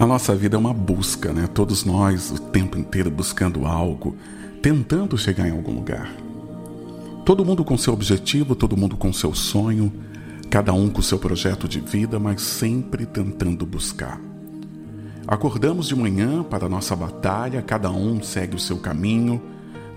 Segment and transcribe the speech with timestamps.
[0.00, 1.46] A nossa vida é uma busca, né?
[1.46, 4.16] Todos nós o tempo inteiro buscando algo,
[4.62, 6.10] tentando chegar em algum lugar.
[7.22, 9.92] Todo mundo com seu objetivo, todo mundo com seu sonho,
[10.48, 14.18] cada um com seu projeto de vida, mas sempre tentando buscar.
[15.26, 19.38] Acordamos de manhã para a nossa batalha, cada um segue o seu caminho,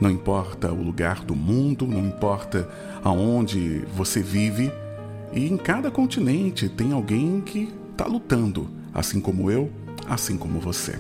[0.02, 2.68] não importa o lugar do mundo, não importa
[3.02, 4.70] aonde você vive,
[5.32, 9.72] e em cada continente tem alguém que está lutando, assim como eu,
[10.08, 11.00] assim como você.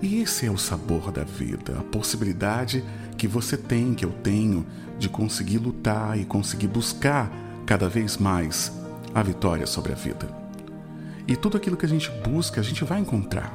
[0.00, 2.84] E esse é o sabor da vida, a possibilidade
[3.16, 4.64] que você tem, que eu tenho,
[4.98, 7.30] de conseguir lutar e conseguir buscar
[7.66, 8.72] cada vez mais
[9.14, 10.28] a vitória sobre a vida.
[11.26, 13.52] E tudo aquilo que a gente busca, a gente vai encontrar.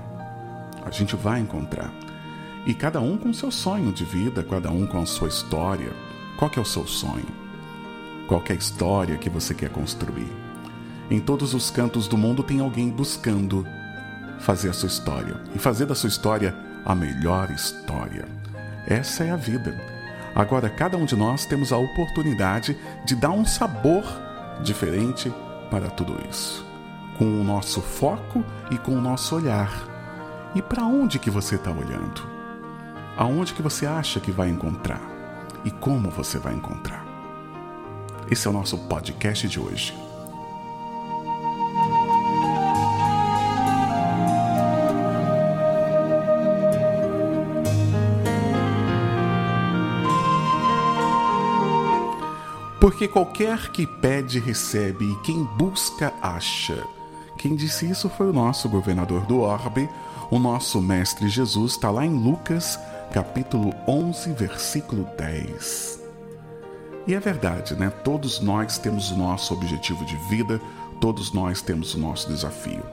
[0.86, 1.94] A gente vai encontrar.
[2.66, 5.92] E cada um com seu sonho de vida, cada um com a sua história.
[6.38, 7.26] Qual que é o seu sonho?
[8.28, 10.32] Qual é a história que você quer construir?
[11.10, 13.66] Em todos os cantos do mundo tem alguém buscando
[14.44, 16.54] fazer a sua história e fazer da sua história
[16.86, 18.28] a melhor história.
[18.86, 19.74] Essa é a vida.
[20.36, 24.04] Agora, cada um de nós temos a oportunidade de dar um sabor
[24.62, 25.34] diferente
[25.72, 26.66] para tudo isso,
[27.18, 29.72] com o nosso foco e com o nosso olhar.
[30.54, 32.28] E para onde que você está olhando?
[33.16, 35.02] Aonde que você acha que vai encontrar?
[35.64, 37.06] E como você vai encontrar?
[38.30, 40.03] Esse é o nosso podcast de hoje.
[52.84, 56.84] Porque qualquer que pede, recebe, e quem busca, acha.
[57.38, 59.90] Quem disse isso foi o nosso governador do Orbe,
[60.30, 62.78] o nosso mestre Jesus, está lá em Lucas,
[63.14, 66.02] capítulo 11, versículo 10.
[67.08, 67.90] E é verdade, né?
[67.90, 70.60] Todos nós temos o nosso objetivo de vida,
[71.00, 72.84] todos nós temos o nosso desafio.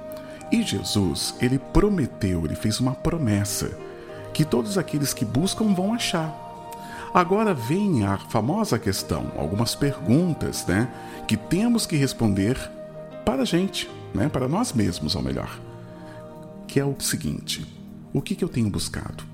[0.52, 3.76] E Jesus, ele prometeu, ele fez uma promessa
[4.32, 6.49] que todos aqueles que buscam vão achar.
[7.12, 10.88] Agora vem a famosa questão, algumas perguntas, né,
[11.26, 12.56] que temos que responder
[13.24, 15.60] para a gente, né, para nós mesmos, ao melhor.
[16.68, 17.66] Que é o seguinte:
[18.12, 19.24] o que, que eu tenho buscado?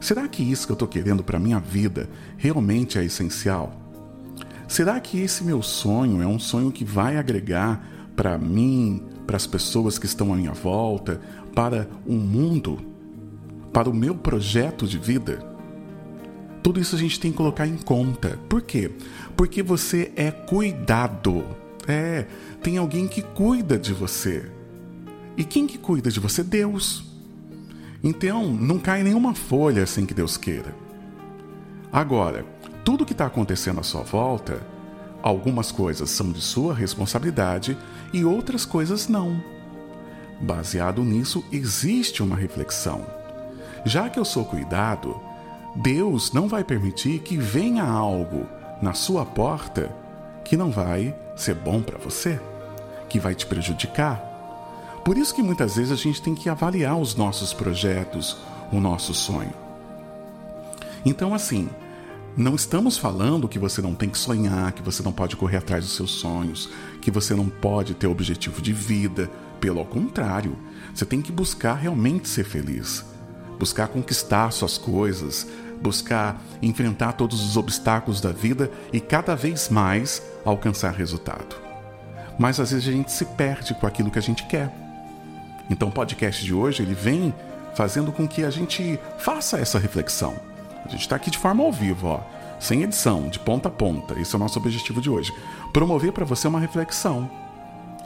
[0.00, 3.72] Será que isso que eu estou querendo para minha vida realmente é essencial?
[4.66, 7.86] Será que esse meu sonho é um sonho que vai agregar
[8.16, 11.20] para mim, para as pessoas que estão à minha volta,
[11.54, 12.80] para o mundo,
[13.72, 15.53] para o meu projeto de vida?
[16.64, 18.38] Tudo isso a gente tem que colocar em conta.
[18.48, 18.90] Por quê?
[19.36, 21.44] Porque você é cuidado.
[21.86, 22.24] É,
[22.62, 24.50] tem alguém que cuida de você.
[25.36, 26.42] E quem que cuida de você?
[26.42, 27.04] Deus.
[28.02, 30.74] Então, não cai nenhuma folha sem que Deus queira.
[31.92, 32.46] Agora,
[32.82, 34.66] tudo que está acontecendo à sua volta,
[35.22, 37.76] algumas coisas são de sua responsabilidade
[38.10, 39.38] e outras coisas não.
[40.40, 43.04] Baseado nisso, existe uma reflexão.
[43.84, 45.20] Já que eu sou cuidado,
[45.74, 48.46] Deus não vai permitir que venha algo
[48.80, 49.94] na sua porta
[50.44, 52.40] que não vai ser bom para você,
[53.08, 54.22] que vai te prejudicar.
[55.04, 58.36] Por isso que muitas vezes a gente tem que avaliar os nossos projetos,
[58.72, 59.52] o nosso sonho.
[61.04, 61.68] Então, assim,
[62.36, 65.84] não estamos falando que você não tem que sonhar, que você não pode correr atrás
[65.84, 66.70] dos seus sonhos,
[67.00, 69.30] que você não pode ter objetivo de vida.
[69.60, 70.56] Pelo contrário,
[70.94, 73.04] você tem que buscar realmente ser feliz,
[73.58, 75.46] buscar conquistar suas coisas,
[75.82, 81.56] buscar enfrentar todos os obstáculos da vida e cada vez mais alcançar resultado.
[82.38, 84.72] Mas às vezes a gente se perde com aquilo que a gente quer.
[85.70, 87.34] Então o podcast de hoje ele vem
[87.74, 90.34] fazendo com que a gente faça essa reflexão.
[90.84, 92.20] A gente está aqui de forma ao vivo, ó,
[92.60, 94.18] sem edição, de ponta a ponta.
[94.18, 95.32] Esse é o nosso objetivo de hoje.
[95.72, 97.30] Promover para você uma reflexão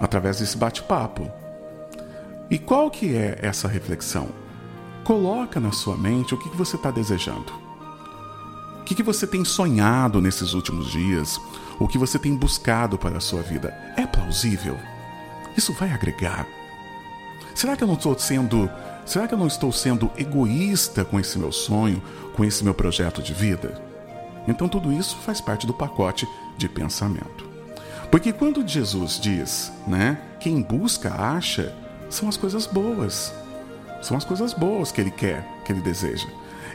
[0.00, 1.31] através desse bate-papo.
[2.50, 4.28] E qual que é essa reflexão?
[5.08, 7.50] Coloca na sua mente o que você está desejando.
[8.82, 11.40] O que você tem sonhado nesses últimos dias?
[11.81, 13.69] O que você tem buscado para a sua vida?
[13.96, 14.76] É plausível?
[15.56, 16.46] Isso vai agregar?
[17.55, 18.69] Será que eu não estou sendo.
[19.06, 22.02] Será que eu não estou sendo egoísta com esse meu sonho,
[22.37, 23.81] com esse meu projeto de vida?
[24.46, 26.28] Então tudo isso faz parte do pacote
[26.58, 27.49] de pensamento.
[28.10, 31.75] Porque quando Jesus diz, né, quem busca acha,
[32.10, 33.32] são as coisas boas.
[34.02, 36.28] São as coisas boas que ele quer, que ele deseja.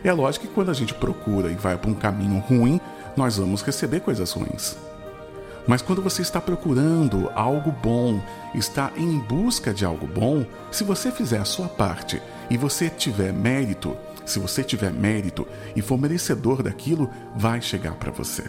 [0.04, 2.80] É lógico que quando a gente procura e vai para um caminho ruim,
[3.16, 4.76] nós vamos receber coisas ruins.
[5.66, 8.22] Mas quando você está procurando algo bom,
[8.54, 13.32] está em busca de algo bom, se você fizer a sua parte e você tiver
[13.32, 18.44] mérito, se você tiver mérito e for merecedor daquilo, vai chegar para você.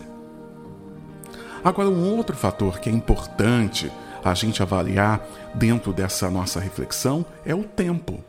[1.63, 3.91] Agora, um outro fator que é importante
[4.25, 5.25] a gente avaliar
[5.55, 8.23] dentro dessa nossa reflexão é o tempo.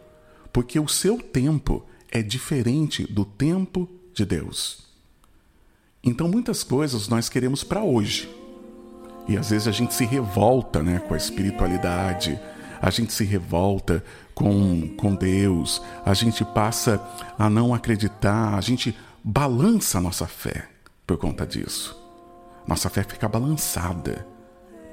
[0.55, 4.85] Porque o seu tempo é diferente do tempo de Deus.
[6.01, 8.33] Então, muitas coisas nós queremos para hoje.
[9.27, 12.39] E às vezes a gente se revolta né, com a espiritualidade,
[12.81, 14.01] a gente se revolta
[14.33, 17.05] com, com Deus, a gente passa
[17.37, 20.69] a não acreditar, a gente balança a nossa fé
[21.05, 22.01] por conta disso.
[22.65, 24.25] Nossa fé fica balançada.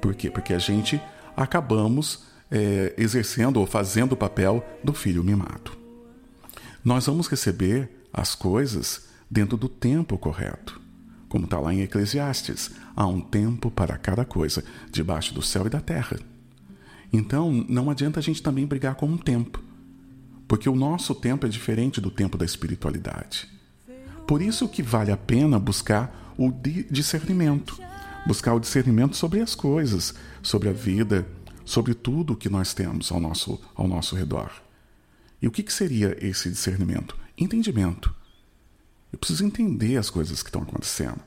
[0.01, 0.29] Por quê?
[0.29, 1.01] Porque a gente
[1.37, 5.71] acabamos é, exercendo ou fazendo o papel do filho mimado.
[6.85, 10.79] Nós vamos receber as coisas dentro do tempo correto.
[11.27, 15.69] Como está lá em Eclesiastes, há um tempo para cada coisa, debaixo do céu e
[15.69, 16.19] da terra.
[17.11, 19.59] Então, não adianta a gente também brigar com o tempo,
[20.47, 23.49] porque o nosso tempo é diferente do tempo da espiritualidade.
[24.27, 26.51] Por isso que vale a pena buscar o
[26.91, 27.79] discernimento,
[28.27, 30.13] buscar o discernimento sobre as coisas,
[30.43, 31.25] sobre a vida,
[31.65, 34.51] sobre tudo que nós temos ao nosso, ao nosso redor.
[35.41, 37.17] E o que, que seria esse discernimento?
[37.37, 38.13] Entendimento.
[39.11, 41.19] Eu preciso entender as coisas que estão acontecendo.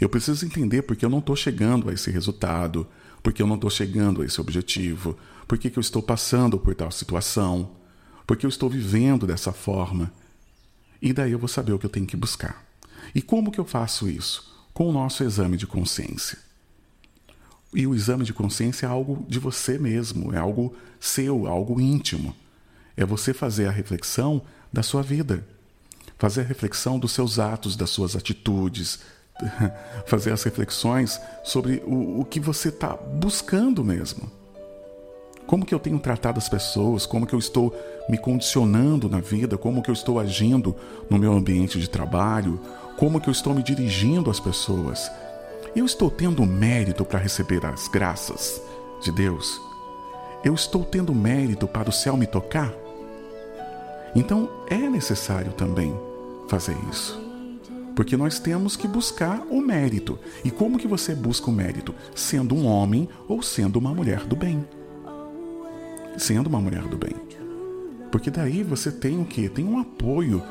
[0.00, 2.86] Eu preciso entender porque eu não estou chegando a esse resultado,
[3.22, 5.16] porque eu não estou chegando a esse objetivo,
[5.46, 7.70] porque que eu estou passando por tal situação,
[8.26, 10.12] porque eu estou vivendo dessa forma.
[11.02, 12.64] E daí eu vou saber o que eu tenho que buscar.
[13.14, 14.54] E como que eu faço isso?
[14.72, 16.38] Com o nosso exame de consciência.
[17.72, 22.34] E o exame de consciência é algo de você mesmo, é algo seu, algo íntimo.
[22.96, 25.46] É você fazer a reflexão da sua vida,
[26.18, 29.00] fazer a reflexão dos seus atos, das suas atitudes,
[30.06, 34.30] fazer as reflexões sobre o, o que você está buscando mesmo.
[35.46, 37.74] Como que eu tenho tratado as pessoas, como que eu estou
[38.08, 40.76] me condicionando na vida, como que eu estou agindo
[41.08, 42.60] no meu ambiente de trabalho,
[42.96, 45.10] como que eu estou me dirigindo às pessoas.
[45.74, 48.60] Eu estou tendo mérito para receber as graças
[49.02, 49.60] de Deus?
[50.44, 52.72] Eu estou tendo mérito para o céu me tocar?
[54.14, 55.94] Então é necessário também
[56.48, 57.18] fazer isso.
[57.94, 60.18] Porque nós temos que buscar o mérito.
[60.44, 61.94] E como que você busca o mérito?
[62.14, 64.66] Sendo um homem ou sendo uma mulher do bem
[66.20, 67.16] sendo uma mulher do bem.
[68.10, 69.48] Porque daí você tem o quê?
[69.48, 70.42] Tem um apoio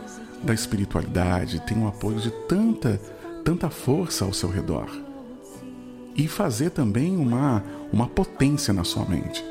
[0.43, 2.99] da espiritualidade, tem um apoio de tanta,
[3.43, 4.89] tanta força ao seu redor.
[6.19, 7.63] E fazer também uma,
[7.93, 9.41] uma potência na sua mente.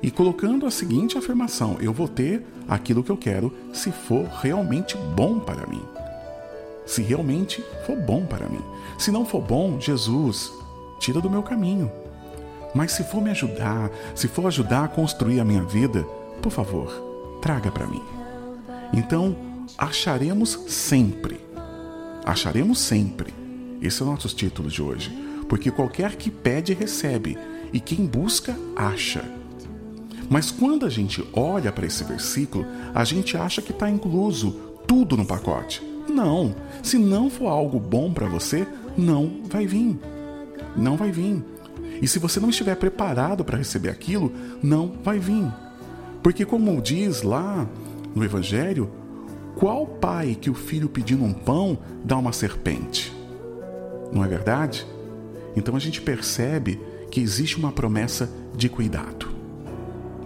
[0.00, 4.96] E colocando a seguinte afirmação: eu vou ter aquilo que eu quero se for realmente
[5.16, 5.82] bom para mim.
[6.86, 8.62] Se realmente for bom para mim.
[8.96, 10.52] Se não for bom, Jesus,
[11.00, 11.90] tira do meu caminho.
[12.72, 16.04] Mas se for me ajudar, se for ajudar a construir a minha vida,
[16.40, 16.88] por favor,
[17.42, 18.02] traga para mim.
[18.92, 19.36] Então,
[19.76, 21.40] acharemos sempre.
[22.24, 23.34] Acharemos sempre.
[23.80, 25.21] Esse é o nosso título de hoje.
[25.52, 27.36] Porque qualquer que pede, recebe,
[27.74, 29.22] e quem busca, acha.
[30.30, 32.64] Mas quando a gente olha para esse versículo,
[32.94, 34.52] a gente acha que está incluso
[34.86, 35.82] tudo no pacote.
[36.08, 36.54] Não.
[36.82, 38.66] Se não for algo bom para você,
[38.96, 40.00] não vai vir.
[40.74, 41.44] Não vai vir.
[42.00, 44.32] E se você não estiver preparado para receber aquilo,
[44.62, 45.52] não vai vir.
[46.22, 47.68] Porque, como diz lá
[48.14, 48.90] no Evangelho,
[49.56, 53.12] qual pai que o filho pedindo um pão dá uma serpente?
[54.10, 54.86] Não é verdade?
[55.56, 56.80] Então a gente percebe
[57.10, 59.28] que existe uma promessa de cuidado.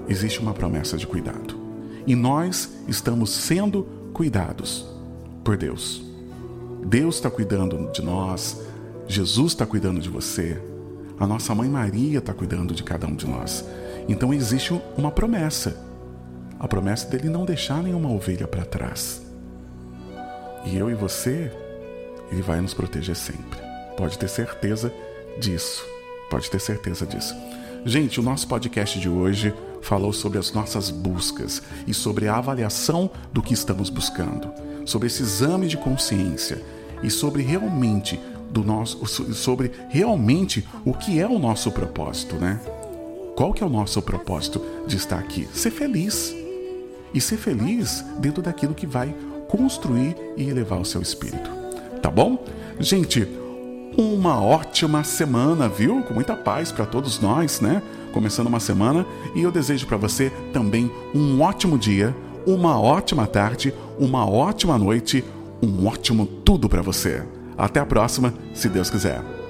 [0.09, 1.59] Existe uma promessa de cuidado.
[2.06, 4.87] E nós estamos sendo cuidados
[5.42, 6.04] por Deus.
[6.85, 8.61] Deus está cuidando de nós,
[9.09, 10.62] Jesus está cuidando de você,
[11.18, 13.64] a nossa mãe Maria está cuidando de cada um de nós.
[14.09, 15.85] Então existe uma promessa.
[16.59, 19.23] A promessa dele não deixar nenhuma ovelha para trás.
[20.64, 21.50] E eu e você,
[22.30, 23.59] ele vai nos proteger sempre.
[23.97, 24.92] Pode ter certeza
[25.38, 25.85] disso.
[26.31, 27.35] Pode ter certeza disso.
[27.85, 33.09] Gente, o nosso podcast de hoje falou sobre as nossas buscas e sobre a avaliação
[33.33, 34.52] do que estamos buscando,
[34.85, 36.61] sobre esse exame de consciência
[37.02, 38.19] e sobre realmente
[38.50, 42.61] do nosso sobre realmente o que é o nosso propósito, né?
[43.37, 45.47] Qual que é o nosso propósito de estar aqui?
[45.52, 46.35] Ser feliz.
[47.12, 49.14] E ser feliz dentro daquilo que vai
[49.49, 51.50] construir e elevar o seu espírito.
[52.02, 52.43] Tá bom?
[52.81, 53.28] Gente,
[53.97, 56.02] uma ótima semana, viu?
[56.02, 57.83] Com muita paz para todos nós, né?
[58.12, 62.14] Começando uma semana e eu desejo para você também um ótimo dia,
[62.47, 65.25] uma ótima tarde, uma ótima noite,
[65.62, 67.23] um ótimo tudo para você.
[67.57, 69.45] Até a próxima, se Deus quiser.